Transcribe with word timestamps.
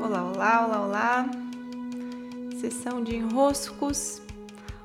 Olá, 0.00 0.22
olá, 0.22 0.64
olá, 0.64 0.86
olá. 0.86 1.30
Sessão 2.60 3.02
de 3.02 3.16
enroscos. 3.16 4.22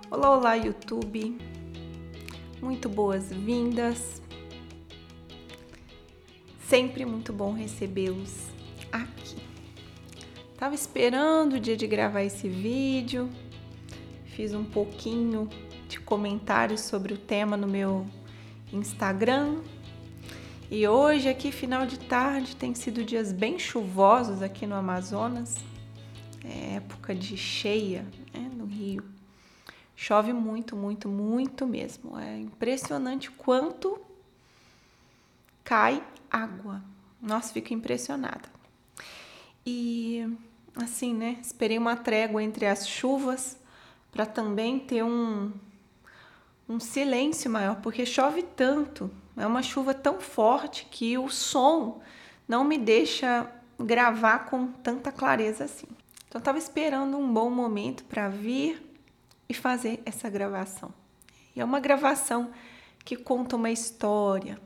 Olá, 0.09 0.36
olá, 0.36 0.55
YouTube. 0.55 1.38
Muito 2.59 2.89
boas-vindas. 2.89 4.20
Sempre 6.68 7.05
muito 7.05 7.31
bom 7.31 7.54
recebê-los 7.54 8.47
aqui. 8.91 9.38
Tava 10.57 10.73
esperando 10.73 11.53
o 11.53 11.59
dia 11.59 11.77
de 11.77 11.85
gravar 11.85 12.23
esse 12.23 12.49
vídeo. 12.49 13.29
Fiz 14.25 14.51
um 14.55 14.65
pouquinho 14.65 15.47
de 15.87 15.99
comentários 15.99 16.81
sobre 16.81 17.13
o 17.13 17.17
tema 17.20 17.55
no 17.55 17.67
meu 17.67 18.07
Instagram 18.71 19.61
e 20.76 20.88
hoje, 20.88 21.30
aqui, 21.30 21.52
final 21.52 21.85
de 21.85 21.99
tarde, 21.99 22.55
tem 22.55 22.73
sido 22.73 23.03
dias 23.05 23.31
bem 23.31 23.59
chuvosos 23.59 24.41
aqui 24.41 24.66
no 24.66 24.73
Amazonas. 24.73 25.58
É 26.44 26.77
época 26.77 27.13
de 27.13 27.38
cheia 27.38 28.02
né, 28.34 28.49
no 28.52 28.66
Rio. 28.66 29.04
Chove 29.96 30.34
muito, 30.34 30.76
muito, 30.76 31.08
muito 31.08 31.68
mesmo. 31.68 32.18
É 32.18 32.40
impressionante 32.40 33.30
quanto 33.30 34.02
cai 35.63 36.04
água. 36.27 36.82
Nossa, 37.21 37.54
fico 37.54 37.71
impressionada. 37.71 38.49
E 39.63 40.27
assim, 40.76 41.13
né? 41.13 41.38
Esperei 41.40 41.77
uma 41.77 41.96
trégua 41.96 42.41
entre 42.41 42.66
as 42.66 42.88
chuvas 42.88 43.60
para 44.12 44.26
também 44.26 44.80
ter 44.80 45.04
um, 45.04 45.52
um 46.68 46.80
silêncio 46.80 47.52
maior, 47.52 47.76
porque 47.76 48.08
chove 48.08 48.41
tanto 48.41 49.12
é 49.36 49.48
uma 49.48 49.64
chuva 49.64 49.94
tão 49.94 50.20
forte 50.20 50.88
que 50.90 51.18
o 51.18 51.30
som 51.30 52.02
não 52.48 52.64
me 52.64 52.78
deixa 52.78 53.50
gravar 53.80 54.40
com 54.46 54.68
tanta 54.68 55.12
clareza 55.12 55.64
assim. 55.66 55.88
Então, 56.28 56.40
eu 56.40 56.40
estava 56.40 56.58
esperando 56.58 57.18
um 57.18 57.34
bom 57.34 57.50
momento 57.50 58.04
para 58.05 58.30
vir 58.30 58.82
e 59.48 59.54
fazer 59.54 60.02
essa 60.05 60.30
gravação. 60.30 60.94
E 61.55 61.62
é 61.62 61.66
uma 61.66 61.80
gravação 61.80 62.52
que 63.04 63.16
conta 63.16 63.55
uma 63.55 63.72
história. 63.72 64.59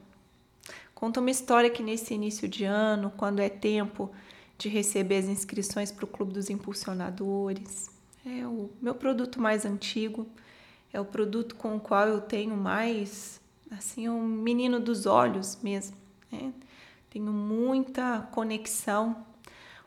Conta 0.94 1.20
uma 1.20 1.32
história 1.32 1.70
que 1.70 1.84
nesse 1.84 2.14
início 2.14 2.48
de 2.48 2.64
ano, 2.64 3.12
quando 3.16 3.40
é 3.40 3.50
tempo 3.50 4.12
de 4.58 4.70
receber 4.70 5.18
as 5.18 5.26
inscrições 5.26 5.92
para 5.92 6.06
o 6.06 6.08
Clube 6.08 6.34
dos 6.34 6.50
Impulsionadores, 6.50 7.90
é 8.26 8.46
o 8.46 8.70
meu 8.82 8.96
produto 8.96 9.40
mais 9.40 9.66
antigo, 9.66 10.28
é 10.92 11.00
o 11.00 11.06
produto 11.06 11.56
com 11.56 11.76
o 11.76 11.80
qual 11.80 12.08
eu 12.08 12.22
tenho 12.22 12.56
mais 12.58 13.40
assim, 13.72 14.08
um 14.08 14.22
menino 14.26 14.80
dos 14.80 15.06
olhos 15.06 15.58
mesmo. 15.62 15.98
Né? 16.32 16.54
Tenho 17.10 17.32
muita 17.32 18.28
conexão, 18.32 19.26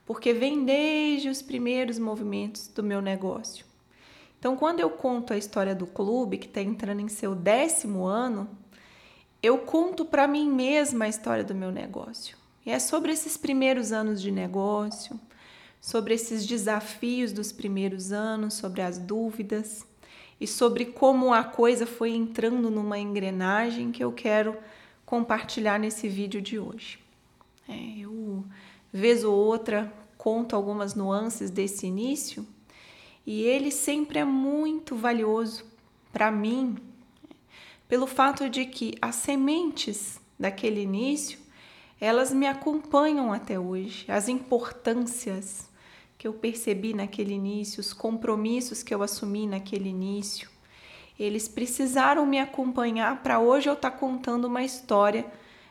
porque 0.04 0.32
vem 0.32 0.64
desde 0.64 1.28
os 1.28 1.42
primeiros 1.42 1.98
movimentos 1.98 2.66
do 2.68 2.82
meu 2.82 3.00
negócio. 3.00 3.64
Então, 4.38 4.56
quando 4.56 4.80
eu 4.80 4.88
conto 4.88 5.32
a 5.32 5.38
história 5.38 5.74
do 5.74 5.86
clube, 5.86 6.38
que 6.38 6.46
está 6.46 6.62
entrando 6.62 7.00
em 7.00 7.08
seu 7.08 7.34
décimo 7.34 8.06
ano, 8.06 8.48
eu 9.42 9.58
conto 9.58 10.04
para 10.04 10.26
mim 10.26 10.50
mesma 10.50 11.04
a 11.04 11.08
história 11.08 11.44
do 11.44 11.54
meu 11.54 11.70
negócio. 11.70 12.36
E 12.64 12.70
é 12.70 12.78
sobre 12.78 13.12
esses 13.12 13.36
primeiros 13.36 13.92
anos 13.92 14.20
de 14.20 14.30
negócio, 14.30 15.18
sobre 15.80 16.14
esses 16.14 16.46
desafios 16.46 17.32
dos 17.32 17.52
primeiros 17.52 18.12
anos, 18.12 18.54
sobre 18.54 18.82
as 18.82 18.98
dúvidas 18.98 19.86
e 20.41 20.46
sobre 20.46 20.86
como 20.86 21.34
a 21.34 21.44
coisa 21.44 21.86
foi 21.86 22.10
entrando 22.10 22.70
numa 22.70 22.98
engrenagem 22.98 23.92
que 23.92 24.02
eu 24.02 24.10
quero 24.10 24.56
compartilhar 25.05 25.78
nesse 25.78 26.08
vídeo 26.08 26.41
de 26.41 26.58
hoje. 26.58 26.98
É, 27.69 27.98
eu, 27.98 28.44
vez 28.92 29.22
ou 29.22 29.34
outra, 29.34 29.92
conto 30.16 30.56
algumas 30.56 30.94
nuances 30.94 31.50
desse 31.50 31.86
início 31.86 32.47
e 33.27 33.42
ele 33.42 33.70
sempre 33.70 34.19
é 34.19 34.24
muito 34.24 34.97
valioso 34.97 35.64
para 36.12 36.30
mim, 36.30 36.77
pelo 37.86 38.06
fato 38.06 38.48
de 38.48 38.64
que 38.64 38.94
as 39.00 39.16
sementes 39.16 40.20
daquele 40.38 40.81
início 40.82 41.38
elas 42.00 42.32
me 42.32 42.47
acompanham 42.47 43.32
até 43.32 43.60
hoje, 43.60 44.10
as 44.10 44.26
importâncias 44.26 45.69
que 46.20 46.28
eu 46.28 46.34
percebi 46.34 46.92
naquele 46.92 47.32
início, 47.32 47.81
os 47.81 47.94
compromissos 47.94 48.82
que 48.82 48.94
eu 48.94 49.03
assumi 49.03 49.47
naquele 49.47 49.88
início. 49.88 50.50
Eles 51.19 51.48
precisaram 51.48 52.26
me 52.26 52.38
acompanhar 52.38 53.22
para 53.22 53.41
hoje 53.41 53.70
eu 53.70 53.72
estar 53.72 53.91
tá 53.91 53.97
contando 53.97 54.44
uma 54.44 54.62
história 54.62 55.25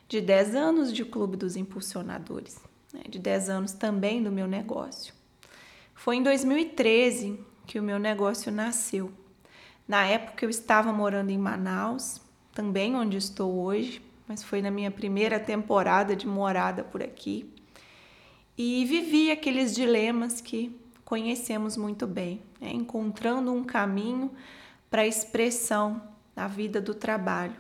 de 0.08 0.20
10 0.20 0.56
anos 0.56 0.92
de 0.92 1.06
Clube 1.06 1.38
dos 1.38 1.56
Impulsionadores, 1.56 2.60
né? 2.92 3.02
de 3.08 3.20
10 3.20 3.48
anos 3.48 3.74
também 3.74 4.24
do 4.24 4.32
meu 4.32 4.48
negócio. 4.48 5.14
Foi 5.94 6.16
em 6.16 6.24
2013 6.24 7.40
que 7.68 7.80
o 7.80 7.84
meu 7.84 8.00
negócio 8.00 8.52
nasceu. 8.52 9.12
Na 9.88 10.08
época 10.08 10.44
eu 10.44 10.50
estava 10.50 10.92
morando 10.92 11.30
em 11.30 11.38
Manaus, 11.38 12.20
também 12.56 12.96
onde 12.96 13.18
estou 13.18 13.54
hoje, 13.54 14.02
mas 14.28 14.42
foi 14.42 14.64
na 14.64 14.72
minha 14.72 14.90
primeira 14.90 15.40
temporada 15.40 16.16
de 16.16 16.26
morada 16.26 16.84
por 16.84 17.04
aqui 17.04 17.54
e 18.62 18.84
vivi 18.84 19.32
aqueles 19.32 19.74
dilemas 19.74 20.42
que 20.42 20.78
conhecemos 21.06 21.78
muito 21.78 22.06
bem, 22.06 22.42
né? 22.60 22.74
encontrando 22.74 23.54
um 23.54 23.64
caminho 23.64 24.30
para 24.92 25.04
a 25.04 25.08
expressão 25.08 26.02
na 26.36 26.46
vida 26.46 26.82
do 26.82 26.94
trabalho. 26.94 27.56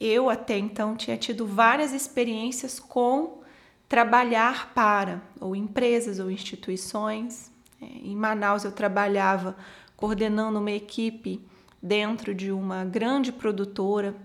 Eu 0.00 0.30
até 0.30 0.56
então 0.56 0.96
tinha 0.96 1.18
tido 1.18 1.46
várias 1.46 1.92
experiências 1.92 2.80
com 2.80 3.42
trabalhar 3.86 4.72
para 4.72 5.20
ou 5.38 5.54
empresas 5.54 6.18
ou 6.18 6.30
instituições. 6.30 7.52
É, 7.78 7.84
em 7.84 8.16
Manaus 8.16 8.64
eu 8.64 8.72
trabalhava 8.72 9.54
coordenando 9.94 10.58
uma 10.58 10.72
equipe 10.72 11.38
dentro 11.82 12.34
de 12.34 12.50
uma 12.50 12.82
grande 12.82 13.30
produtora 13.30 14.16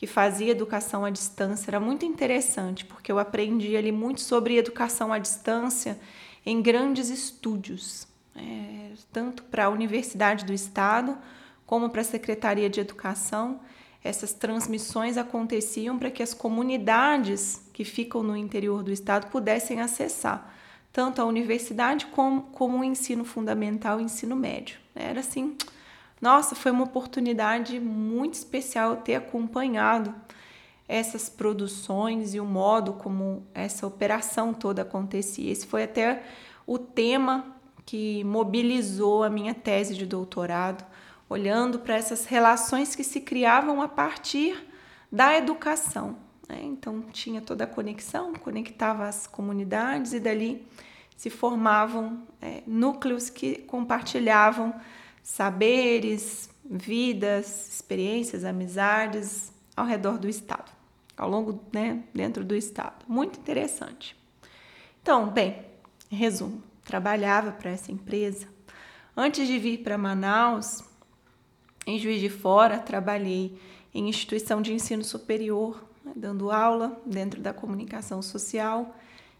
que 0.00 0.06
fazia 0.06 0.52
educação 0.52 1.04
à 1.04 1.10
distância. 1.10 1.68
Era 1.68 1.78
muito 1.78 2.06
interessante, 2.06 2.86
porque 2.86 3.12
eu 3.12 3.18
aprendi 3.18 3.76
ali 3.76 3.92
muito 3.92 4.22
sobre 4.22 4.56
educação 4.56 5.12
à 5.12 5.18
distância 5.18 6.00
em 6.46 6.62
grandes 6.62 7.10
estúdios, 7.10 8.08
é, 8.34 8.92
tanto 9.12 9.42
para 9.42 9.66
a 9.66 9.68
Universidade 9.68 10.46
do 10.46 10.54
Estado 10.54 11.18
como 11.66 11.90
para 11.90 12.00
a 12.00 12.04
Secretaria 12.04 12.70
de 12.70 12.80
Educação. 12.80 13.60
Essas 14.02 14.32
transmissões 14.32 15.18
aconteciam 15.18 15.98
para 15.98 16.10
que 16.10 16.22
as 16.22 16.32
comunidades 16.32 17.68
que 17.70 17.84
ficam 17.84 18.22
no 18.22 18.34
interior 18.34 18.82
do 18.82 18.90
estado 18.90 19.26
pudessem 19.26 19.82
acessar 19.82 20.56
tanto 20.90 21.20
a 21.20 21.26
universidade 21.26 22.06
como, 22.06 22.44
como 22.52 22.78
o 22.78 22.84
ensino 22.84 23.22
fundamental 23.22 24.00
e 24.00 24.04
ensino 24.04 24.34
médio. 24.34 24.78
Era 24.94 25.20
assim 25.20 25.58
nossa, 26.20 26.54
foi 26.54 26.70
uma 26.70 26.84
oportunidade 26.84 27.80
muito 27.80 28.34
especial 28.34 28.96
ter 28.96 29.14
acompanhado 29.14 30.14
essas 30.86 31.28
produções 31.28 32.34
e 32.34 32.40
o 32.40 32.44
modo 32.44 32.94
como 32.94 33.46
essa 33.54 33.86
operação 33.86 34.52
toda 34.52 34.82
acontecia. 34.82 35.50
Esse 35.50 35.66
foi 35.66 35.84
até 35.84 36.22
o 36.66 36.78
tema 36.78 37.56
que 37.86 38.22
mobilizou 38.24 39.22
a 39.22 39.30
minha 39.30 39.54
tese 39.54 39.94
de 39.94 40.04
doutorado, 40.04 40.84
olhando 41.28 41.78
para 41.78 41.94
essas 41.94 42.26
relações 42.26 42.94
que 42.94 43.04
se 43.04 43.20
criavam 43.20 43.80
a 43.80 43.88
partir 43.88 44.68
da 45.10 45.36
educação. 45.36 46.16
Né? 46.48 46.60
Então, 46.64 47.02
tinha 47.12 47.40
toda 47.40 47.64
a 47.64 47.66
conexão, 47.66 48.32
conectava 48.34 49.06
as 49.06 49.26
comunidades 49.26 50.12
e 50.12 50.20
dali 50.20 50.66
se 51.16 51.30
formavam 51.30 52.22
é, 52.40 52.62
núcleos 52.66 53.30
que 53.30 53.56
compartilhavam 53.62 54.74
saberes, 55.22 56.50
vidas, 56.64 57.74
experiências, 57.74 58.44
amizades 58.44 59.52
ao 59.76 59.86
redor 59.86 60.18
do 60.18 60.28
estado, 60.28 60.70
ao 61.16 61.28
longo, 61.28 61.62
né, 61.72 62.02
dentro 62.14 62.44
do 62.44 62.54
estado. 62.54 63.04
Muito 63.08 63.38
interessante. 63.38 64.16
Então, 65.02 65.30
bem, 65.30 65.64
resumo, 66.10 66.62
trabalhava 66.84 67.52
para 67.52 67.70
essa 67.70 67.90
empresa. 67.90 68.46
Antes 69.16 69.46
de 69.46 69.58
vir 69.58 69.78
para 69.78 69.98
Manaus, 69.98 70.84
em 71.86 71.98
Juiz 71.98 72.20
de 72.20 72.28
Fora, 72.28 72.78
trabalhei 72.78 73.58
em 73.92 74.08
instituição 74.08 74.62
de 74.62 74.72
ensino 74.72 75.02
superior, 75.02 75.84
né, 76.04 76.12
dando 76.14 76.50
aula 76.50 77.00
dentro 77.04 77.40
da 77.40 77.52
comunicação 77.52 78.22
social 78.22 78.94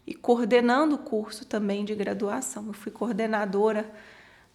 e 0.05 0.13
coordenando 0.13 0.95
o 0.95 0.99
curso 0.99 1.45
também 1.45 1.85
de 1.85 1.95
graduação. 1.95 2.67
Eu 2.67 2.73
fui 2.73 2.91
coordenadora 2.91 3.91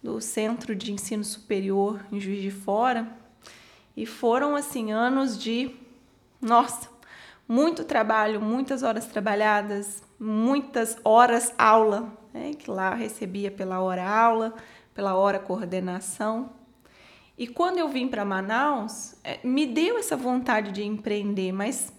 do 0.01 0.21
Centro 0.21 0.75
de 0.75 0.91
Ensino 0.91 1.23
Superior 1.23 2.05
em 2.11 2.19
Juiz 2.19 2.41
de 2.41 2.51
Fora. 2.51 3.07
E 3.95 4.05
foram 4.05 4.55
assim 4.55 4.91
anos 4.91 5.37
de 5.37 5.75
nossa, 6.41 6.89
muito 7.47 7.83
trabalho, 7.83 8.39
muitas 8.39 8.83
horas 8.83 9.07
trabalhadas, 9.07 10.03
muitas 10.19 10.97
horas 11.03 11.53
aula, 11.57 12.11
né, 12.33 12.51
que 12.53 12.69
lá 12.69 12.93
recebia 12.93 13.49
pela 13.49 13.79
hora 13.79 14.07
aula, 14.07 14.53
pela 14.93 15.15
hora 15.15 15.39
coordenação. 15.39 16.51
E 17.37 17.47
quando 17.47 17.77
eu 17.77 17.87
vim 17.87 18.07
para 18.07 18.25
Manaus, 18.25 19.15
é, 19.23 19.39
me 19.43 19.65
deu 19.65 19.97
essa 19.97 20.17
vontade 20.17 20.71
de 20.71 20.83
empreender, 20.83 21.51
mas 21.51 21.93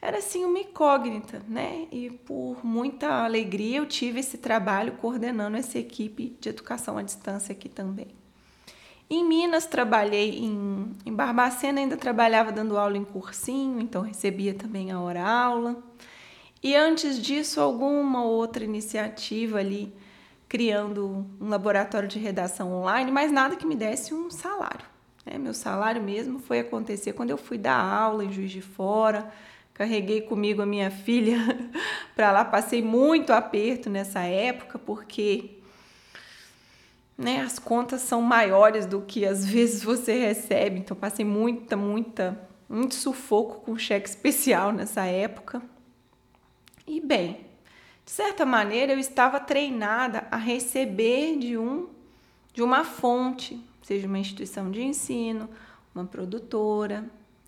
era 0.00 0.18
assim 0.18 0.44
uma 0.44 0.58
incógnita, 0.58 1.42
né? 1.48 1.86
E 1.90 2.10
por 2.10 2.64
muita 2.64 3.24
alegria 3.24 3.78
eu 3.78 3.86
tive 3.86 4.20
esse 4.20 4.38
trabalho 4.38 4.92
coordenando 4.92 5.56
essa 5.56 5.78
equipe 5.78 6.36
de 6.40 6.48
educação 6.48 6.98
à 6.98 7.02
distância 7.02 7.52
aqui 7.52 7.68
também. 7.68 8.08
Em 9.08 9.24
Minas 9.24 9.66
trabalhei 9.66 10.38
em, 10.40 10.92
em 11.04 11.12
Barbacena, 11.12 11.80
ainda 11.80 11.96
trabalhava 11.96 12.50
dando 12.50 12.76
aula 12.76 12.96
em 12.96 13.04
cursinho, 13.04 13.80
então 13.80 14.02
recebia 14.02 14.52
também 14.52 14.90
a 14.90 15.00
hora 15.00 15.24
aula. 15.24 15.82
E 16.62 16.74
antes 16.74 17.22
disso, 17.22 17.60
alguma 17.60 18.24
outra 18.24 18.64
iniciativa 18.64 19.58
ali, 19.58 19.94
criando 20.48 21.24
um 21.40 21.48
laboratório 21.48 22.08
de 22.08 22.18
redação 22.18 22.72
online, 22.72 23.12
mas 23.12 23.30
nada 23.30 23.54
que 23.54 23.66
me 23.66 23.76
desse 23.76 24.12
um 24.12 24.28
salário. 24.28 24.84
Né? 25.24 25.38
Meu 25.38 25.54
salário 25.54 26.02
mesmo 26.02 26.40
foi 26.40 26.60
acontecer 26.60 27.12
quando 27.12 27.30
eu 27.30 27.38
fui 27.38 27.58
dar 27.58 27.78
aula 27.78 28.24
em 28.24 28.32
Juiz 28.32 28.50
de 28.50 28.60
Fora, 28.60 29.32
carreguei 29.76 30.22
comigo 30.22 30.62
a 30.62 30.66
minha 30.66 30.90
filha 30.90 31.36
para 32.16 32.32
lá, 32.32 32.46
passei 32.46 32.80
muito 32.80 33.30
aperto 33.30 33.90
nessa 33.90 34.20
época, 34.20 34.78
porque 34.78 35.58
né, 37.16 37.42
as 37.42 37.58
contas 37.58 38.00
são 38.00 38.22
maiores 38.22 38.86
do 38.86 39.02
que 39.02 39.26
às 39.26 39.44
vezes 39.46 39.82
você 39.82 40.18
recebe. 40.18 40.78
Então 40.80 40.96
passei 40.96 41.26
muita, 41.26 41.76
muita, 41.76 42.40
muito 42.66 42.94
sufoco 42.94 43.60
com 43.60 43.76
cheque 43.76 44.08
especial 44.08 44.72
nessa 44.72 45.04
época. 45.04 45.60
E 46.86 46.98
bem, 46.98 47.44
de 48.02 48.12
certa 48.12 48.46
maneira 48.46 48.94
eu 48.94 48.98
estava 48.98 49.38
treinada 49.38 50.26
a 50.30 50.38
receber 50.38 51.36
de 51.36 51.58
um 51.58 51.94
de 52.54 52.62
uma 52.62 52.82
fonte, 52.84 53.62
seja 53.82 54.06
uma 54.06 54.18
instituição 54.18 54.70
de 54.70 54.82
ensino, 54.82 55.50
uma 55.94 56.06
produtora, 56.06 57.04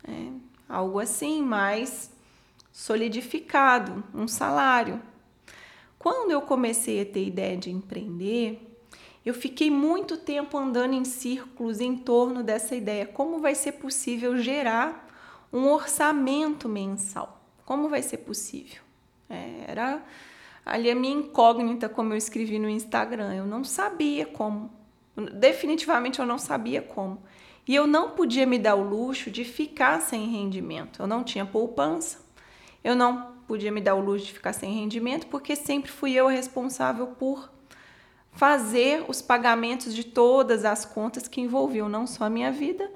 né, 0.06 0.34
algo 0.69 0.98
assim, 1.00 1.40
mais 1.42 2.10
solidificado, 2.78 4.04
um 4.14 4.28
salário. 4.28 5.02
Quando 5.98 6.30
eu 6.30 6.40
comecei 6.40 7.02
a 7.02 7.04
ter 7.04 7.26
ideia 7.26 7.56
de 7.56 7.72
empreender, 7.72 8.78
eu 9.26 9.34
fiquei 9.34 9.69
muito 9.69 10.16
tempo 10.16 10.56
andando 10.56 10.94
em 10.94 11.04
círculos 11.04 11.80
em 11.80 11.96
torno 11.96 12.40
dessa 12.40 12.76
ideia. 12.76 13.04
Como 13.04 13.40
vai 13.40 13.56
ser 13.56 13.72
possível 13.72 14.38
gerar 14.38 15.08
um 15.52 15.66
orçamento 15.66 16.69
mensal? 16.69 17.42
Como 17.64 17.88
vai 17.88 18.00
ser 18.00 18.19
possível? 18.19 18.80
É, 19.28 19.64
era 19.66 20.00
ali 20.64 20.88
a 20.88 20.94
minha 20.94 21.16
incógnita, 21.16 21.88
como 21.88 22.12
eu 22.12 22.16
escrevi 22.16 22.60
no 22.60 22.69
Instagram. 22.69 23.34
Eu 23.34 23.44
não 23.44 23.64
sabia 23.64 24.25
como. 24.25 24.70
Definitivamente 25.34 26.20
eu 26.20 26.26
não 26.26 26.38
sabia 26.38 26.80
como. 26.80 27.20
E 27.66 27.75
eu 27.75 27.88
não 27.88 28.10
podia 28.10 28.46
me 28.46 28.56
dar 28.56 28.76
o 28.76 28.88
luxo 28.88 29.32
de 29.32 29.44
ficar 29.44 30.00
sem 30.00 30.28
rendimento. 30.28 31.02
Eu 31.02 31.08
não 31.08 31.25
tinha 31.25 31.44
poupança. 31.44 32.27
Eu 32.82 32.94
não 32.94 33.32
podia 33.46 33.72
me 33.72 33.80
dar 33.80 33.94
o 33.94 34.00
luxo 34.00 34.26
de 34.26 34.32
ficar 34.32 34.52
sem 34.52 34.72
rendimento 34.72 35.26
porque 35.26 35.56
sempre 35.56 35.90
fui 35.90 36.12
eu 36.12 36.26
responsável 36.26 37.08
por 37.08 37.50
fazer 38.32 39.04
os 39.08 39.20
pagamentos 39.20 39.94
de 39.94 40.04
todas 40.04 40.64
as 40.64 40.84
contas 40.84 41.26
que 41.26 41.40
envolviam 41.40 41.88
não 41.88 42.06
só 42.06 42.25
a 42.25 42.30
minha 42.30 42.52
vida, 42.52 42.88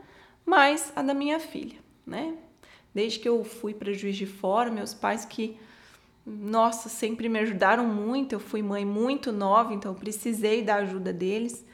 mas 0.45 0.93
a 0.95 1.03
da 1.03 1.15
minha 1.15 1.41
filha, 1.41 1.79
né? 2.07 2.35
Desde 2.95 3.19
que 3.19 3.29
eu 3.29 3.43
fui 3.43 3.73
para 3.73 3.93
Juiz 3.93 4.17
de 4.17 4.27
Fora, 4.27 4.71
meus 4.71 4.93
pais 4.93 5.25
que 5.25 5.57
nossa, 6.25 6.89
sempre 6.89 7.29
me 7.29 7.41
ajudaram 7.41 7.85
muito. 7.85 8.35
Eu 8.35 8.41
fui 8.41 8.63
mãe 8.63 8.85
muito 8.85 9.33
nova, 9.33 9.75
então 9.75 9.93
precisei 9.95 10.63
da 10.63 10.77
ajuda 10.77 11.13
deles. 11.13 11.65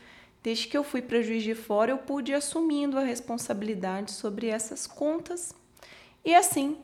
Desde 0.43 0.69
que 0.69 0.79
eu 0.79 0.85
fui 0.85 1.03
para 1.03 1.21
Juiz 1.21 1.43
de 1.43 1.55
Fora, 1.55 1.91
eu 1.91 1.99
pude 1.99 2.33
ir 2.33 2.35
assumindo 2.35 2.99
a 2.99 3.03
responsabilidade 3.03 4.13
sobre 4.13 4.47
essas 4.47 4.87
contas. 4.87 5.55
E 6.25 6.35
assim 6.35 6.79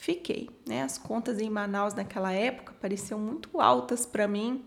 fiquei, 0.00 0.48
né? 0.66 0.82
As 0.82 0.96
contas 0.96 1.38
em 1.38 1.50
Manaus 1.50 1.92
naquela 1.92 2.32
época 2.32 2.74
pareciam 2.80 3.20
muito 3.20 3.60
altas 3.60 4.06
para 4.06 4.26
mim 4.26 4.64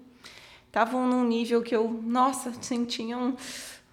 estavam 0.67 1.07
num 1.07 1.23
nível 1.23 1.61
que 1.61 1.75
eu, 1.75 1.87
nossa, 1.87 2.51
sentia 2.61 3.15
um, 3.15 3.35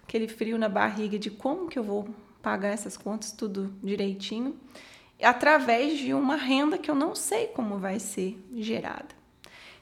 aquele 0.03 0.27
frio 0.27 0.57
na 0.57 0.67
barriga 0.67 1.19
de 1.19 1.29
como 1.29 1.67
que 1.67 1.77
eu 1.77 1.83
vou 1.83 2.09
pagar 2.41 2.69
essas 2.69 2.97
contas 2.97 3.31
tudo 3.31 3.71
direitinho, 3.83 4.55
através 5.21 5.99
de 5.99 6.11
uma 6.11 6.35
renda 6.35 6.79
que 6.79 6.89
eu 6.89 6.95
não 6.95 7.13
sei 7.13 7.45
como 7.47 7.77
vai 7.77 7.99
ser 7.99 8.43
gerada. 8.55 9.13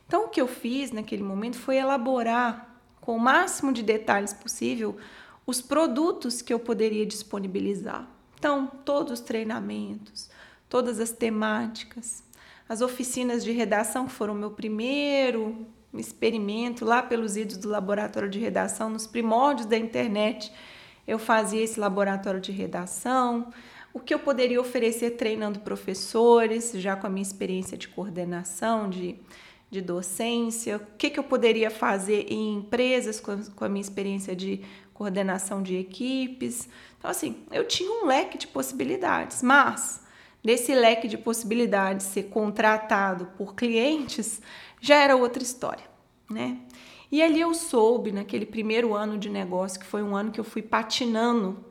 Então, 0.06 0.26
o 0.26 0.28
que 0.28 0.42
eu 0.42 0.48
fiz 0.48 0.92
naquele 0.92 1.24
momento 1.24 1.58
foi 1.58 1.78
elaborar 1.78 2.76
com 3.00 3.16
o 3.16 3.20
máximo 3.20 3.72
de 3.72 3.82
detalhes 3.82 4.34
possível 4.34 4.98
os 5.46 5.62
produtos 5.62 6.42
que 6.42 6.54
eu 6.54 6.60
poderia 6.60 7.06
disponibilizar. 7.06 8.06
Então, 8.38 8.68
todos 8.84 9.14
os 9.14 9.20
treinamentos, 9.22 10.30
todas 10.70 11.00
as 11.00 11.12
temáticas, 11.12 12.24
as 12.70 12.82
oficinas 12.82 13.44
de 13.44 13.52
redação 13.52 14.06
que 14.06 14.14
foram 14.14 14.36
meu 14.36 14.52
primeiro 14.52 15.68
experimento 15.94 16.86
lá 16.86 17.02
pelos 17.02 17.36
idos 17.36 17.58
do 17.58 17.68
laboratório 17.68 18.30
de 18.30 18.38
redação, 18.38 18.90
nos 18.90 19.08
primórdios 19.08 19.66
da 19.66 19.76
internet, 19.76 20.52
eu 21.08 21.18
fazia 21.18 21.64
esse 21.64 21.80
laboratório 21.80 22.40
de 22.40 22.52
redação, 22.52 23.52
o 23.92 24.00
que 24.00 24.14
eu 24.14 24.20
poderia 24.20 24.62
oferecer 24.62 25.12
treinando 25.12 25.62
professores, 25.62 26.72
já 26.76 26.96
com 26.96 27.08
a 27.08 27.10
minha 27.10 27.24
experiência 27.24 27.76
de 27.76 27.88
coordenação, 27.88 28.88
de, 28.88 29.16
de 29.72 29.82
docência, 29.82 30.78
o 30.78 30.98
que, 30.98 31.10
que 31.10 31.20
eu 31.20 31.24
poderia 31.24 31.72
fazer 31.72 32.28
em 32.32 32.58
empresas 32.58 33.20
com, 33.20 33.44
com 33.56 33.66
a 33.66 33.70
minha 33.70 33.82
experiência 33.82 34.36
de 34.36 34.62
coordenação 34.94 35.64
de 35.64 35.76
equipes. 35.76 36.70
Então, 37.00 37.10
assim, 37.10 37.38
eu 37.52 37.68
tinha 37.68 37.92
um 37.92 38.06
leque 38.06 38.38
de 38.38 38.46
possibilidades, 38.46 39.42
mas 39.42 40.02
desse 40.44 40.74
leque 40.74 41.08
de 41.08 41.18
possibilidades 41.18 42.06
ser 42.06 42.24
contratado 42.24 43.28
por 43.38 43.56
clientes, 43.56 44.42
já 44.82 44.96
era 44.96 45.16
outra 45.16 45.44
história, 45.44 45.86
né? 46.30 46.58
E 47.12 47.24
ali 47.24 47.42
eu 47.42 47.54
soube, 47.54 48.12
naquele 48.12 48.46
primeiro 48.46 48.94
ano 48.94 49.18
de 49.18 49.30
negócio, 49.30 49.80
que 49.80 49.86
foi 49.86 50.04
um 50.04 50.16
ano 50.16 50.32
que 50.32 50.40
eu 50.40 50.44
fui 50.44 50.62
patinando 50.62 51.66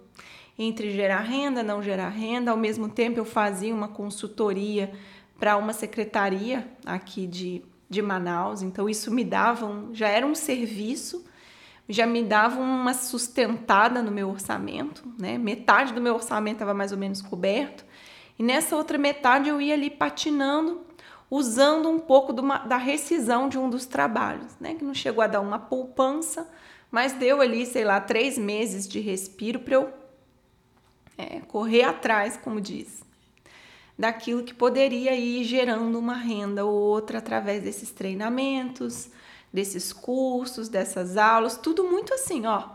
entre 0.58 0.90
gerar 0.90 1.20
renda, 1.20 1.62
não 1.62 1.80
gerar 1.80 2.08
renda, 2.08 2.50
ao 2.50 2.56
mesmo 2.56 2.88
tempo 2.88 3.18
eu 3.18 3.24
fazia 3.24 3.72
uma 3.72 3.86
consultoria 3.86 4.92
para 5.38 5.56
uma 5.56 5.72
secretaria 5.72 6.68
aqui 6.84 7.26
de, 7.28 7.62
de 7.88 8.02
Manaus, 8.02 8.60
então 8.60 8.88
isso 8.88 9.12
me 9.12 9.24
dava, 9.24 9.66
um, 9.66 9.94
já 9.94 10.08
era 10.08 10.26
um 10.26 10.34
serviço, 10.34 11.24
já 11.88 12.04
me 12.04 12.24
dava 12.24 12.60
uma 12.60 12.92
sustentada 12.92 14.02
no 14.02 14.10
meu 14.10 14.28
orçamento, 14.28 15.04
né? 15.18 15.38
Metade 15.38 15.94
do 15.94 16.00
meu 16.00 16.14
orçamento 16.14 16.56
estava 16.56 16.74
mais 16.74 16.90
ou 16.90 16.98
menos 16.98 17.22
coberto, 17.22 17.84
e 18.38 18.42
nessa 18.42 18.76
outra 18.76 18.96
metade 18.96 19.48
eu 19.48 19.60
ia 19.60 19.74
ali 19.74 19.90
patinando 19.90 20.86
usando 21.30 21.88
um 21.88 21.98
pouco 21.98 22.32
uma, 22.32 22.58
da 22.58 22.76
rescisão 22.76 23.48
de 23.48 23.58
um 23.58 23.68
dos 23.68 23.84
trabalhos, 23.84 24.56
né? 24.60 24.74
Que 24.74 24.84
não 24.84 24.94
chegou 24.94 25.22
a 25.22 25.26
dar 25.26 25.40
uma 25.40 25.58
poupança, 25.58 26.48
mas 26.90 27.12
deu 27.12 27.40
ali, 27.40 27.66
sei 27.66 27.84
lá, 27.84 28.00
três 28.00 28.38
meses 28.38 28.88
de 28.88 29.00
respiro 29.00 29.58
para 29.60 29.74
eu 29.74 29.92
é, 31.18 31.40
correr 31.40 31.82
atrás, 31.82 32.36
como 32.36 32.60
diz, 32.60 33.02
daquilo 33.98 34.44
que 34.44 34.54
poderia 34.54 35.14
ir 35.14 35.44
gerando 35.44 35.98
uma 35.98 36.14
renda 36.14 36.64
ou 36.64 36.72
outra 36.72 37.18
através 37.18 37.62
desses 37.62 37.90
treinamentos, 37.90 39.10
desses 39.52 39.92
cursos, 39.92 40.68
dessas 40.68 41.16
aulas, 41.16 41.58
tudo 41.58 41.84
muito 41.84 42.14
assim, 42.14 42.46
ó, 42.46 42.68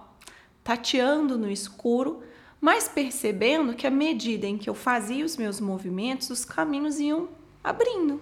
tateando 0.64 1.38
no 1.38 1.50
escuro, 1.50 2.22
mas 2.64 2.88
percebendo 2.88 3.74
que 3.74 3.86
à 3.86 3.92
medida 3.92 4.48
em 4.48 4.58
que 4.58 4.70
eu 4.70 4.74
fazia 4.74 5.26
os 5.26 5.36
meus 5.36 5.60
movimentos, 5.60 6.30
os 6.30 6.46
caminhos 6.46 6.98
iam 6.98 7.28
abrindo, 7.62 8.22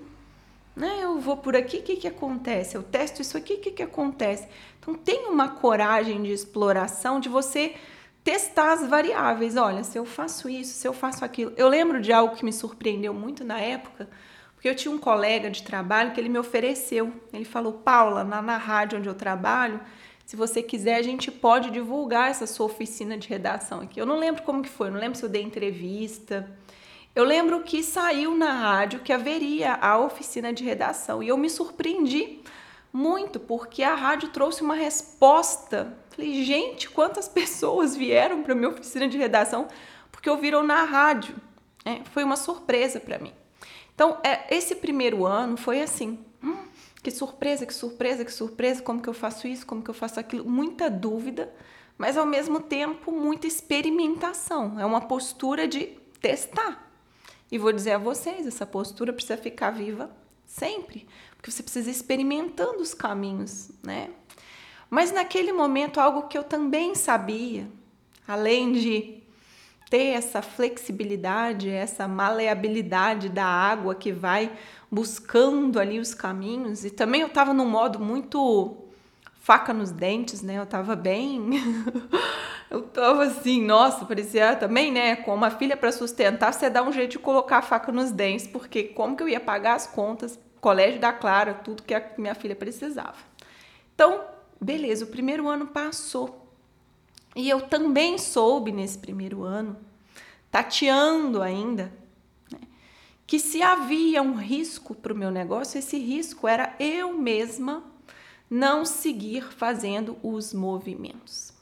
né? 0.75 0.97
Eu 0.99 1.19
vou 1.19 1.37
por 1.37 1.55
aqui, 1.55 1.77
o 1.77 1.83
que, 1.83 1.95
que 1.95 2.07
acontece? 2.07 2.75
Eu 2.75 2.81
testo 2.81 3.21
isso 3.21 3.37
aqui, 3.37 3.53
o 3.53 3.59
que, 3.59 3.69
que 3.69 3.83
acontece? 3.83 4.47
Então, 4.79 4.95
tem 4.95 5.27
uma 5.27 5.47
coragem 5.47 6.23
de 6.23 6.31
exploração 6.31 7.19
de 7.19 7.29
você 7.29 7.75
testar 8.23 8.73
as 8.73 8.87
variáveis. 8.87 9.57
Olha, 9.57 9.83
se 9.83 9.99
eu 9.99 10.05
faço 10.07 10.49
isso, 10.49 10.73
se 10.73 10.87
eu 10.87 10.93
faço 10.93 11.23
aquilo. 11.23 11.53
Eu 11.55 11.67
lembro 11.67 12.01
de 12.01 12.11
algo 12.11 12.35
que 12.35 12.43
me 12.43 12.51
surpreendeu 12.51 13.13
muito 13.13 13.43
na 13.43 13.59
época, 13.59 14.09
porque 14.55 14.67
eu 14.67 14.75
tinha 14.75 14.91
um 14.91 14.97
colega 14.97 15.51
de 15.51 15.61
trabalho 15.61 16.13
que 16.13 16.19
ele 16.19 16.29
me 16.29 16.39
ofereceu. 16.39 17.13
Ele 17.31 17.45
falou: 17.45 17.73
Paula, 17.73 18.23
na, 18.23 18.41
na 18.41 18.57
rádio 18.57 18.97
onde 18.97 19.07
eu 19.07 19.13
trabalho, 19.13 19.79
se 20.31 20.37
você 20.37 20.63
quiser, 20.63 20.95
a 20.95 21.01
gente 21.01 21.29
pode 21.29 21.69
divulgar 21.69 22.31
essa 22.31 22.47
sua 22.47 22.67
oficina 22.67 23.17
de 23.17 23.27
redação 23.27 23.81
aqui. 23.81 23.99
Eu 23.99 24.05
não 24.05 24.17
lembro 24.17 24.43
como 24.43 24.61
que 24.61 24.69
foi, 24.69 24.89
não 24.89 24.97
lembro 24.97 25.19
se 25.19 25.25
eu 25.25 25.27
dei 25.27 25.41
entrevista. 25.41 26.49
Eu 27.13 27.25
lembro 27.25 27.61
que 27.63 27.83
saiu 27.83 28.33
na 28.33 28.49
rádio 28.49 29.01
que 29.01 29.11
haveria 29.11 29.73
a 29.73 29.97
oficina 29.97 30.53
de 30.53 30.63
redação 30.63 31.21
e 31.21 31.27
eu 31.27 31.35
me 31.35 31.49
surpreendi 31.49 32.39
muito 32.93 33.41
porque 33.41 33.83
a 33.83 33.93
rádio 33.93 34.29
trouxe 34.29 34.61
uma 34.61 34.73
resposta. 34.73 35.97
Falei, 36.11 36.45
gente, 36.45 36.89
quantas 36.89 37.27
pessoas 37.43 37.93
vieram 37.93 38.41
para 38.41 38.55
minha 38.55 38.69
oficina 38.69 39.09
de 39.09 39.17
redação 39.17 39.67
porque 40.13 40.29
ouviram 40.29 40.63
na 40.63 40.85
rádio. 40.85 41.35
É, 41.83 42.05
foi 42.13 42.23
uma 42.23 42.37
surpresa 42.37 43.01
para 43.01 43.19
mim. 43.19 43.33
Então, 43.93 44.17
é, 44.23 44.45
esse 44.55 44.75
primeiro 44.75 45.25
ano 45.25 45.57
foi 45.57 45.81
assim. 45.81 46.17
Hum, 46.41 46.55
que 47.01 47.11
surpresa, 47.11 47.65
que 47.65 47.73
surpresa, 47.73 48.23
que 48.23 48.31
surpresa, 48.31 48.81
como 48.81 49.01
que 49.01 49.09
eu 49.09 49.13
faço 49.13 49.47
isso, 49.47 49.65
como 49.65 49.81
que 49.81 49.89
eu 49.89 49.93
faço 49.93 50.19
aquilo, 50.19 50.45
muita 50.45 50.89
dúvida, 50.89 51.51
mas 51.97 52.17
ao 52.17 52.25
mesmo 52.25 52.59
tempo 52.59 53.11
muita 53.11 53.47
experimentação. 53.47 54.79
É 54.79 54.85
uma 54.85 55.01
postura 55.01 55.67
de 55.67 55.97
testar 56.21 56.91
E 57.51 57.57
vou 57.57 57.73
dizer 57.73 57.93
a 57.93 57.97
vocês, 57.97 58.45
essa 58.45 58.65
postura 58.65 59.11
precisa 59.11 59.35
ficar 59.35 59.71
viva 59.71 60.09
sempre, 60.45 61.07
porque 61.35 61.49
você 61.49 61.63
precisa 61.63 61.89
ir 61.89 61.93
experimentando 61.93 62.79
os 62.79 62.93
caminhos, 62.93 63.71
né? 63.83 64.11
Mas 64.89 65.11
naquele 65.11 65.53
momento, 65.53 65.99
algo 65.99 66.27
que 66.27 66.37
eu 66.37 66.43
também 66.43 66.93
sabia, 66.95 67.67
além 68.27 68.73
de 68.73 69.20
ter 69.91 70.13
essa 70.13 70.41
flexibilidade, 70.41 71.69
essa 71.69 72.07
maleabilidade 72.07 73.29
da 73.29 73.45
água 73.45 73.93
que 73.93 74.11
vai 74.11 74.51
buscando 74.89 75.79
ali 75.79 75.99
os 75.99 76.15
caminhos, 76.15 76.83
e 76.83 76.89
também 76.89 77.21
eu 77.21 77.27
estava 77.27 77.53
num 77.53 77.69
modo 77.69 77.99
muito 77.99 78.77
faca 79.39 79.73
nos 79.73 79.91
dentes, 79.91 80.41
né? 80.41 80.57
Eu 80.57 80.63
estava 80.63 80.95
bem 80.95 81.49
Eu 82.71 82.83
tava 82.83 83.25
assim, 83.25 83.61
nossa, 83.61 84.05
parecia 84.05 84.55
também, 84.55 84.93
né? 84.93 85.17
Com 85.17 85.35
uma 85.35 85.51
filha 85.51 85.75
para 85.75 85.91
sustentar, 85.91 86.53
você 86.53 86.69
dá 86.69 86.81
um 86.81 86.93
jeito 86.93 87.11
de 87.11 87.19
colocar 87.19 87.57
a 87.57 87.61
faca 87.61 87.91
nos 87.91 88.11
dentes, 88.11 88.47
porque 88.47 88.83
como 88.83 89.17
que 89.17 89.21
eu 89.21 89.27
ia 89.27 89.41
pagar 89.41 89.73
as 89.73 89.85
contas, 89.85 90.39
colégio 90.61 90.97
da 90.97 91.11
Clara, 91.11 91.53
tudo 91.53 91.83
que 91.83 91.93
a 91.93 92.01
minha 92.17 92.33
filha 92.33 92.55
precisava. 92.55 93.17
Então, 93.93 94.23
beleza, 94.59 95.03
o 95.03 95.09
primeiro 95.09 95.49
ano 95.49 95.67
passou. 95.67 96.40
E 97.35 97.49
eu 97.49 97.61
também 97.61 98.17
soube 98.17 98.71
nesse 98.71 98.97
primeiro 98.97 99.43
ano, 99.43 99.77
tateando 100.49 101.41
ainda, 101.41 101.93
né, 102.51 102.59
que 103.25 103.39
se 103.39 103.61
havia 103.61 104.21
um 104.21 104.35
risco 104.35 104.93
para 104.93 105.13
o 105.13 105.17
meu 105.17 105.31
negócio, 105.31 105.77
esse 105.77 105.97
risco 105.97 106.47
era 106.47 106.75
eu 106.79 107.13
mesma 107.17 107.83
não 108.49 108.83
seguir 108.83 109.43
fazendo 109.53 110.17
os 110.21 110.53
movimentos. 110.53 111.53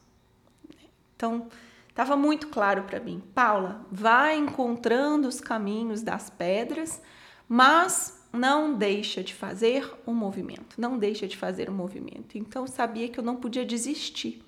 Então, 1.15 1.47
estava 1.87 2.15
muito 2.15 2.47
claro 2.47 2.83
para 2.83 2.99
mim, 2.99 3.21
Paula, 3.35 3.85
vai 3.91 4.37
encontrando 4.37 5.27
os 5.27 5.39
caminhos 5.39 6.01
das 6.01 6.31
pedras, 6.31 6.99
mas 7.47 8.27
não 8.33 8.73
deixa 8.73 9.23
de 9.23 9.35
fazer 9.35 9.93
o 10.05 10.11
um 10.11 10.15
movimento, 10.15 10.81
não 10.81 10.97
deixa 10.97 11.27
de 11.27 11.37
fazer 11.37 11.69
o 11.69 11.71
um 11.71 11.75
movimento. 11.75 12.37
Então, 12.39 12.63
eu 12.63 12.67
sabia 12.67 13.07
que 13.07 13.19
eu 13.19 13.23
não 13.23 13.35
podia 13.35 13.65
desistir. 13.65 14.43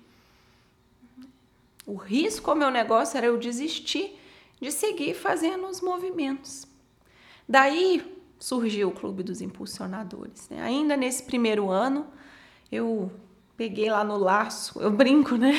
O 1.86 1.96
risco 1.96 2.50
ao 2.50 2.56
meu 2.56 2.70
negócio 2.70 3.16
era 3.16 3.26
eu 3.26 3.36
desistir 3.36 4.18
de 4.60 4.70
seguir 4.70 5.14
fazendo 5.14 5.66
os 5.66 5.80
movimentos. 5.80 6.66
Daí 7.48 8.02
surgiu 8.38 8.88
o 8.88 8.92
Clube 8.92 9.22
dos 9.22 9.40
Impulsionadores. 9.40 10.48
Né? 10.48 10.62
Ainda 10.62 10.96
nesse 10.96 11.22
primeiro 11.24 11.70
ano, 11.70 12.06
eu 12.70 13.10
peguei 13.56 13.90
lá 13.90 14.04
no 14.04 14.16
laço, 14.16 14.80
eu 14.80 14.90
brinco, 14.90 15.36
né? 15.36 15.54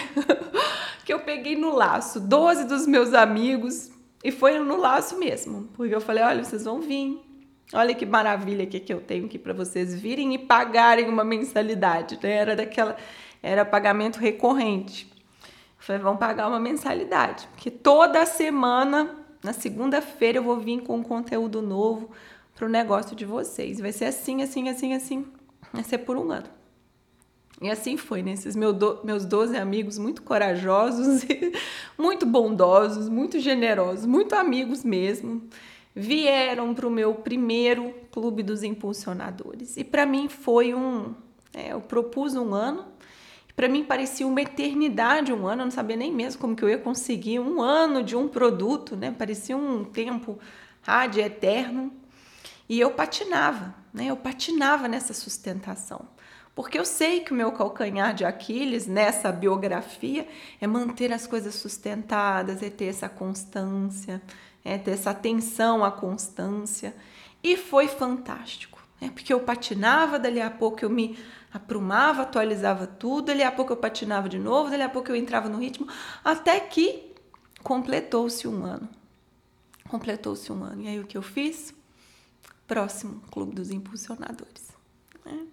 que 1.06 1.13
eu 1.13 1.20
peguei 1.20 1.56
no 1.56 1.75
laço 1.75 2.20
12 2.20 2.65
dos 2.65 2.88
meus 2.88 3.13
amigos 3.13 3.92
e 4.24 4.32
foi 4.32 4.58
no 4.58 4.77
laço 4.77 5.18
mesmo, 5.18 5.70
porque 5.74 5.94
eu 5.94 6.01
falei: 6.01 6.24
olha, 6.24 6.44
vocês 6.44 6.63
vão 6.63 6.80
vir. 6.80 7.22
Olha 7.74 7.94
que 7.96 8.06
maravilha 8.06 8.65
que, 8.65 8.80
que 8.80 8.94
eu 8.94 9.01
tenho 9.01 9.25
aqui 9.25 9.39
para 9.39 9.53
vocês 9.53 10.00
virem 10.00 10.34
e 10.34 10.38
pagarem 10.38 11.10
uma 11.10 11.24
mensalidade. 11.24 12.20
Né? 12.22 12.32
Era 12.32 12.56
daquela, 12.56 12.96
era 13.42 13.65
pagamento 13.65 14.20
recorrente. 14.20 15.12
Falei, 15.83 16.01
vão 16.01 16.15
pagar 16.15 16.47
uma 16.47 16.61
mensalidade, 16.61 17.45
porque 17.51 17.69
toda 17.69 18.25
semana, 18.25 19.17
na 19.43 19.51
segunda-feira, 19.51 20.37
eu 20.37 20.43
vou 20.43 20.57
vir 20.57 20.81
com 20.81 20.95
um 20.95 21.03
conteúdo 21.03 21.61
novo 21.61 22.09
para 22.55 22.65
o 22.65 22.69
negócio 22.69 23.13
de 23.13 23.25
vocês. 23.25 23.81
Vai 23.81 23.91
ser 23.91 24.05
assim, 24.05 24.41
assim, 24.41 24.69
assim, 24.69 24.93
assim. 24.93 25.25
Vai 25.73 25.83
ser 25.83 25.97
por 25.97 26.15
um 26.15 26.31
ano. 26.31 26.47
E 27.61 27.69
assim 27.69 27.97
foi, 27.97 28.23
né? 28.23 28.31
Esses 28.31 28.55
meus 28.55 29.25
12 29.25 29.57
amigos 29.57 29.97
muito 29.97 30.21
corajosos, 30.21 31.25
muito 31.99 32.25
bondosos, 32.25 33.09
muito 33.09 33.37
generosos, 33.37 34.05
muito 34.05 34.35
amigos 34.35 34.85
mesmo, 34.85 35.43
vieram 35.93 36.73
para 36.73 36.87
o 36.87 36.89
meu 36.89 37.13
primeiro 37.13 37.93
clube 38.09 38.41
dos 38.41 38.63
impulsionadores. 38.63 39.75
E 39.75 39.83
para 39.83 40.05
mim 40.05 40.29
foi 40.29 40.73
um. 40.73 41.13
É, 41.53 41.73
eu 41.73 41.81
propus 41.81 42.35
um 42.35 42.53
ano, 42.53 42.85
para 43.55 43.67
mim 43.67 43.83
parecia 43.83 44.25
uma 44.25 44.41
eternidade 44.41 45.31
um 45.31 45.48
ano, 45.48 45.62
eu 45.62 45.65
não 45.65 45.72
sabia 45.72 45.95
nem 45.95 46.12
mesmo 46.12 46.41
como 46.41 46.55
que 46.55 46.63
eu 46.63 46.69
ia 46.69 46.77
conseguir 46.77 47.39
um 47.39 47.62
ano 47.62 48.03
de 48.03 48.15
um 48.15 48.27
produto, 48.27 48.95
né? 48.95 49.12
Parecia 49.12 49.55
um 49.55 49.83
tempo 49.83 50.39
ah, 50.86 51.05
de 51.05 51.19
eterno. 51.19 51.93
E 52.67 52.79
eu 52.79 52.91
patinava, 52.91 53.75
né? 53.93 54.05
Eu 54.05 54.17
patinava 54.17 54.88
nessa 54.88 55.13
sustentação. 55.13 56.07
Porque 56.55 56.77
eu 56.77 56.86
sei 56.86 57.22
que 57.22 57.31
o 57.31 57.36
meu 57.36 57.51
calcanhar 57.51 58.13
de 58.13 58.25
Aquiles 58.25 58.86
nessa 58.86 59.31
biografia 59.31 60.27
é 60.62 60.67
manter 60.67 61.12
as 61.12 61.25
coisas 61.25 61.55
sustentadas, 61.55 62.62
é 62.62 62.69
ter 62.69 62.86
essa 62.86 63.10
constância, 63.10 64.22
é 64.63 64.77
ter 64.77 64.91
essa 64.91 65.12
atenção 65.12 65.83
à 65.83 65.91
constância. 65.91 66.95
E 67.43 67.57
foi 67.57 67.88
fantástico, 67.88 68.79
né? 69.01 69.12
porque 69.13 69.33
eu 69.33 69.39
patinava, 69.39 70.19
dali 70.19 70.39
a 70.41 70.51
pouco 70.51 70.86
eu 70.86 70.89
me 70.89 71.17
aprumava, 71.53 72.24
atualizava 72.24 72.88
tudo, 72.88 73.27
dali 73.27 73.43
a 73.43 73.51
pouco 73.51 73.72
eu 73.72 73.77
patinava 73.77 74.27
de 74.27 74.39
novo, 74.39 74.72
dali 74.72 74.81
a 74.81 74.89
pouco 74.89 75.12
eu 75.12 75.15
entrava 75.15 75.48
no 75.48 75.60
ritmo, 75.60 75.88
até 76.24 76.60
que 76.60 77.13
completou-se 77.62 78.48
um 78.48 78.65
ano. 78.65 78.89
Completou-se 79.88 80.51
um 80.51 80.63
ano. 80.63 80.81
E 80.81 80.88
aí 80.88 81.00
o 81.00 81.05
que 81.05 81.17
eu 81.17 81.22
fiz? 81.22 81.74
Próximo 82.67 83.22
Clube 83.31 83.53
dos 83.53 83.69
Impulsionadores. 83.69 84.72
Né? 85.24 85.45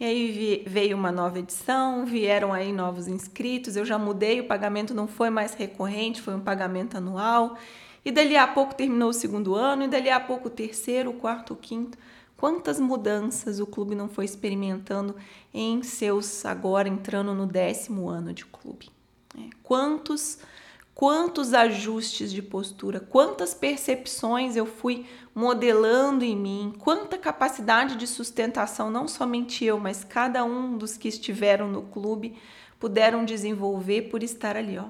E 0.00 0.04
aí 0.04 0.64
veio 0.66 0.96
uma 0.96 1.12
nova 1.12 1.38
edição, 1.38 2.04
vieram 2.04 2.52
aí 2.52 2.72
novos 2.72 3.06
inscritos, 3.06 3.76
eu 3.76 3.84
já 3.84 3.98
mudei, 3.98 4.40
o 4.40 4.46
pagamento 4.46 4.92
não 4.92 5.06
foi 5.06 5.30
mais 5.30 5.54
recorrente, 5.54 6.20
foi 6.20 6.34
um 6.34 6.40
pagamento 6.40 6.96
anual. 6.96 7.56
E 8.04 8.10
dali 8.10 8.36
a 8.36 8.46
pouco 8.46 8.74
terminou 8.74 9.10
o 9.10 9.12
segundo 9.12 9.54
ano, 9.54 9.84
e 9.84 9.88
dali 9.88 10.10
a 10.10 10.20
pouco 10.20 10.48
o 10.48 10.50
terceiro, 10.50 11.10
o 11.10 11.14
quarto, 11.14 11.54
o 11.54 11.56
quinto. 11.56 11.96
Quantas 12.36 12.78
mudanças 12.78 13.60
o 13.60 13.66
clube 13.66 13.94
não 13.94 14.08
foi 14.08 14.24
experimentando 14.24 15.16
em 15.54 15.82
seus, 15.82 16.44
agora 16.44 16.88
entrando 16.88 17.34
no 17.34 17.46
décimo 17.46 18.08
ano 18.08 18.32
de 18.32 18.44
clube? 18.44 18.90
Né? 19.34 19.50
Quantos 19.62 20.38
quantos 20.96 21.52
ajustes 21.52 22.32
de 22.32 22.40
postura, 22.40 22.98
quantas 22.98 23.52
percepções 23.52 24.56
eu 24.56 24.64
fui 24.64 25.04
modelando 25.34 26.24
em 26.24 26.34
mim, 26.34 26.74
quanta 26.78 27.18
capacidade 27.18 27.96
de 27.96 28.06
sustentação, 28.06 28.90
não 28.90 29.06
somente 29.06 29.62
eu, 29.62 29.78
mas 29.78 30.02
cada 30.02 30.42
um 30.42 30.78
dos 30.78 30.96
que 30.96 31.06
estiveram 31.06 31.68
no 31.68 31.82
clube 31.82 32.38
puderam 32.80 33.26
desenvolver 33.26 34.08
por 34.08 34.22
estar 34.22 34.56
ali, 34.56 34.78
ó. 34.78 34.86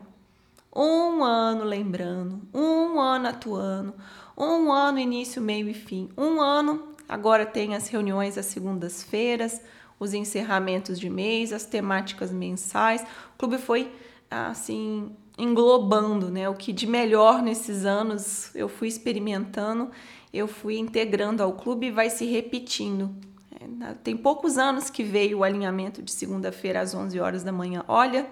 Um 0.73 1.25
ano 1.25 1.65
lembrando, 1.65 2.41
um 2.55 3.01
ano 3.01 3.27
atuando, 3.27 3.93
um 4.39 4.71
ano 4.71 5.01
início, 5.01 5.43
meio 5.43 5.69
e 5.69 5.75
fim, 5.75 6.09
um 6.17 6.41
ano. 6.41 6.95
Agora 7.09 7.47
tem 7.47 7.75
as 7.75 7.89
reuniões 7.89 8.37
às 8.37 8.47
segundas-feiras, 8.47 9.61
os 9.99 10.13
encerramentos 10.13 10.99
de 10.99 11.09
mês, 11.09 11.53
as 11.53 11.65
temáticas 11.65 12.33
mensais. 12.33 13.03
O 13.03 13.39
clube 13.39 13.59
foi 13.59 13.91
assim 14.31 15.11
englobando, 15.39 16.31
né? 16.31 16.49
O 16.49 16.55
que 16.55 16.73
de 16.73 16.87
melhor 16.87 17.43
nesses 17.43 17.85
anos 17.85 18.55
eu 18.55 18.69
fui 18.69 18.89
experimentando, 18.89 19.91
eu 20.33 20.49
fui 20.49 20.79
integrando 20.79 21.43
ao 21.43 21.53
clube 21.53 21.87
e 21.87 21.91
vai 21.91 22.11
se 22.11 22.25
repetindo. 22.25 23.15
É, 23.61 23.95
tem 24.03 24.17
poucos 24.17 24.59
anos 24.59 24.91
que 24.91 25.03
veio 25.03 25.39
o 25.39 25.45
alinhamento 25.45 26.03
de 26.03 26.11
segunda-feira 26.11 26.81
às 26.81 26.95
11 26.95 27.19
horas 27.21 27.43
da 27.43 27.53
manhã. 27.53 27.85
Olha 27.87 28.27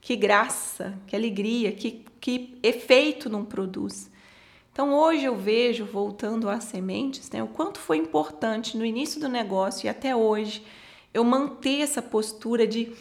que 0.00 0.16
graça, 0.16 0.94
que 1.06 1.16
alegria, 1.16 1.72
que, 1.72 2.04
que 2.20 2.58
efeito 2.62 3.28
não 3.28 3.44
produz. 3.44 4.10
Então 4.78 4.94
hoje 4.94 5.24
eu 5.24 5.34
vejo, 5.34 5.84
voltando 5.84 6.48
às 6.48 6.62
sementes, 6.62 7.28
né, 7.32 7.42
o 7.42 7.48
quanto 7.48 7.80
foi 7.80 7.96
importante 7.96 8.78
no 8.78 8.84
início 8.84 9.20
do 9.20 9.28
negócio 9.28 9.86
e 9.86 9.88
até 9.88 10.14
hoje 10.14 10.64
eu 11.12 11.24
manter 11.24 11.80
essa 11.80 12.00
postura 12.00 12.64
de 12.64 12.92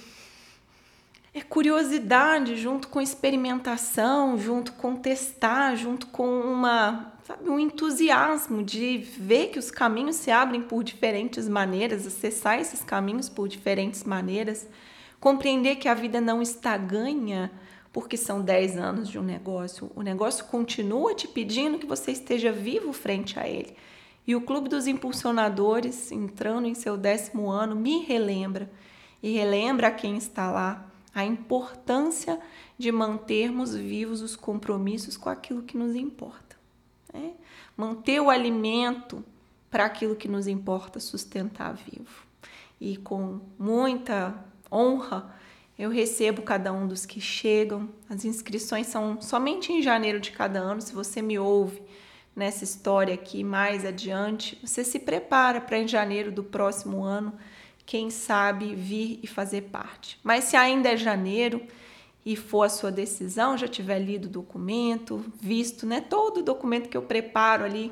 é 1.36 1.42
curiosidade 1.42 2.58
junto 2.58 2.88
com 2.88 3.00
experimentação, 3.00 4.40
junto 4.40 4.74
com 4.74 4.96
testar, 4.96 5.76
junto 5.76 6.08
com 6.08 6.28
uma, 6.28 7.14
sabe, 7.28 7.48
um 7.48 7.60
entusiasmo 7.60 8.64
de 8.64 8.98
ver 8.98 9.50
que 9.50 9.60
os 9.60 9.70
caminhos 9.70 10.16
se 10.16 10.32
abrem 10.32 10.64
por 10.64 10.84
diferentes 10.84 11.48
maneiras, 11.48 12.08
acessar 12.08 12.60
esses 12.60 12.82
caminhos 12.82 13.30
por 13.30 13.48
diferentes 13.48 14.04
maneiras, 14.04 14.68
compreender 15.20 15.76
que 15.76 15.88
a 15.88 15.94
vida 15.94 16.20
não 16.20 16.42
está 16.42 16.76
ganha 16.76 17.52
porque 17.98 18.16
são 18.16 18.44
10 18.44 18.78
anos 18.78 19.10
de 19.10 19.18
um 19.18 19.24
negócio. 19.24 19.90
O 19.96 20.04
negócio 20.04 20.46
continua 20.46 21.16
te 21.16 21.28
pedindo 21.28 21.80
que 21.80 21.86
você 21.88 22.12
esteja 22.12 22.52
vivo 22.52 22.94
frente 22.94 23.40
a 23.40 23.50
ele. 23.50 23.76
E 24.28 24.36
o 24.36 24.42
Clube 24.42 24.70
dos 24.70 24.86
Impulsionadores, 24.86 26.12
entrando 26.12 26.68
em 26.68 26.76
seu 26.76 26.96
décimo 26.96 27.50
ano, 27.50 27.76
me 27.76 28.04
relembra 28.04 28.70
e 29.24 29.34
relembra 29.34 29.88
a 29.88 29.92
quem 29.92 30.16
está 30.16 30.52
lá 30.52 30.88
a 31.12 31.26
importância 31.26 32.40
de 32.78 32.92
mantermos 32.92 33.74
vivos 33.74 34.22
os 34.22 34.36
compromissos 34.36 35.18
com 35.18 35.30
aquilo 35.30 35.64
que 35.64 35.76
nos 35.76 35.96
importa. 35.96 36.56
Né? 37.12 37.32
Manter 37.76 38.20
o 38.20 38.30
alimento 38.30 39.26
para 39.72 39.86
aquilo 39.86 40.16
que 40.16 40.28
nos 40.28 40.46
importa 40.46 41.00
sustentar 41.00 41.74
vivo. 41.74 42.28
E 42.80 42.96
com 42.98 43.40
muita 43.58 44.36
honra, 44.72 45.36
eu 45.78 45.90
recebo 45.90 46.42
cada 46.42 46.74
um 46.74 46.88
dos 46.88 47.06
que 47.06 47.22
chegam. 47.22 47.90
As 48.10 48.26
inscrições 48.26 48.88
são 48.88 49.22
somente 49.22 49.72
em 49.72 49.82
janeiro 49.82 50.20
de 50.20 50.32
cada 50.32 50.60
ano. 50.60 50.82
Se 50.82 50.94
você 50.94 51.22
me 51.22 51.38
ouve 51.38 51.82
nessa 52.36 52.64
história 52.64 53.14
aqui 53.14 53.44
mais 53.44 53.86
adiante, 53.86 54.58
você 54.64 54.84
se 54.84 55.00
prepara 55.00 55.62
para 55.62 55.78
em 55.78 55.88
janeiro 55.88 56.32
do 56.32 56.44
próximo 56.44 57.04
ano, 57.04 57.34
quem 57.86 58.10
sabe 58.10 58.76
vir 58.76 59.20
e 59.22 59.28
fazer 59.28 59.64
parte. 59.64 60.20
Mas 60.24 60.46
se 60.46 60.56
ainda 60.56 60.90
é 60.90 60.98
janeiro 60.98 61.62
e 62.26 62.36
for 62.36 62.64
a 62.64 62.70
sua 62.70 62.92
decisão, 62.92 63.58
já 63.58 63.68
tiver 63.68 64.00
lido 64.00 64.26
o 64.26 64.30
documento, 64.30 65.24
visto, 65.40 65.86
né, 65.86 66.02
todo 66.02 66.40
o 66.40 66.44
documento 66.44 66.90
que 66.90 66.98
eu 66.98 67.02
preparo 67.02 67.64
ali 67.64 67.92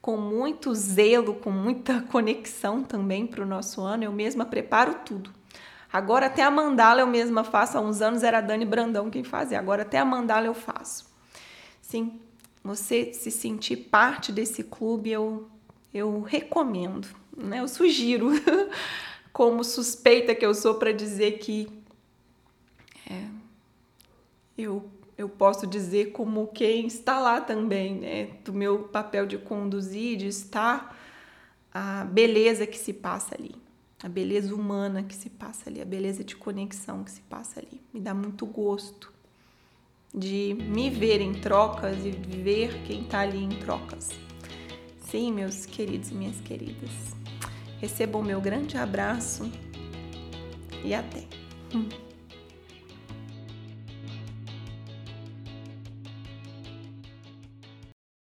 com 0.00 0.16
muito 0.16 0.74
zelo, 0.74 1.34
com 1.34 1.50
muita 1.50 2.00
conexão 2.10 2.82
também 2.82 3.26
para 3.26 3.42
o 3.42 3.46
nosso 3.46 3.80
ano, 3.80 4.04
eu 4.04 4.12
mesma 4.12 4.44
preparo 4.44 4.94
tudo. 5.04 5.30
Agora 5.92 6.26
até 6.26 6.42
a 6.42 6.50
mandala 6.50 7.00
eu 7.00 7.06
mesma 7.06 7.44
faço, 7.44 7.78
há 7.78 7.80
uns 7.80 8.02
anos 8.02 8.22
era 8.22 8.38
a 8.38 8.40
Dani 8.40 8.64
Brandão 8.64 9.10
quem 9.10 9.24
fazia, 9.24 9.58
agora 9.58 9.82
até 9.82 9.98
a 9.98 10.04
mandala 10.04 10.46
eu 10.46 10.54
faço. 10.54 11.06
Sim, 11.80 12.20
você 12.62 13.12
se 13.12 13.30
sentir 13.30 13.76
parte 13.76 14.32
desse 14.32 14.64
clube, 14.64 15.10
eu, 15.10 15.48
eu 15.94 16.20
recomendo, 16.22 17.06
né? 17.36 17.60
eu 17.60 17.68
sugiro, 17.68 18.30
como 19.32 19.62
suspeita 19.62 20.34
que 20.34 20.44
eu 20.44 20.54
sou 20.54 20.74
para 20.74 20.92
dizer 20.92 21.38
que 21.38 21.68
é, 23.08 23.24
eu, 24.58 24.90
eu 25.16 25.28
posso 25.28 25.66
dizer 25.66 26.06
como 26.06 26.48
quem 26.48 26.86
está 26.86 27.20
lá 27.20 27.40
também, 27.40 27.94
né? 27.94 28.30
do 28.44 28.52
meu 28.52 28.80
papel 28.80 29.26
de 29.26 29.38
conduzir, 29.38 30.16
de 30.16 30.26
estar, 30.26 30.96
a 31.72 32.04
beleza 32.04 32.66
que 32.66 32.78
se 32.78 32.92
passa 32.92 33.36
ali, 33.38 33.54
a 34.02 34.08
beleza 34.08 34.54
humana 34.54 35.02
que 35.02 35.14
se 35.14 35.30
passa 35.30 35.70
ali, 35.70 35.80
a 35.80 35.84
beleza 35.84 36.22
de 36.22 36.36
conexão 36.36 37.02
que 37.02 37.10
se 37.10 37.20
passa 37.22 37.60
ali. 37.60 37.80
Me 37.92 38.00
dá 38.00 38.14
muito 38.14 38.44
gosto 38.46 39.12
de 40.14 40.54
me 40.54 40.90
ver 40.90 41.20
em 41.20 41.32
trocas 41.32 42.04
e 42.04 42.10
ver 42.10 42.82
quem 42.86 43.02
está 43.02 43.20
ali 43.20 43.42
em 43.42 43.48
trocas. 43.48 44.10
Sim, 45.00 45.32
meus 45.32 45.66
queridos 45.66 46.10
e 46.10 46.14
minhas 46.14 46.40
queridas, 46.40 46.90
recebam 47.80 48.22
meu 48.22 48.40
grande 48.40 48.76
abraço 48.76 49.50
e 50.84 50.94
até. 50.94 51.24